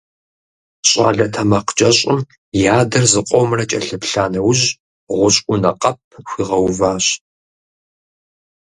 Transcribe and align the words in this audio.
ЩӀалэ 0.87 1.25
тэмакъкӀэщӀым 1.33 2.19
и 2.59 2.61
адэр 2.77 3.03
зыкъомрэ 3.11 3.63
кӀэлъыплъа 3.69 4.25
нэужь, 4.31 4.65
гъущӀ 5.17 5.41
Ӏунэ 5.45 5.71
къэп 5.81 5.97
хуигъэуващ. 6.29 7.05